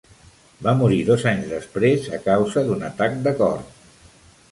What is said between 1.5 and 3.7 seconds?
després a causa d'un atac de cor.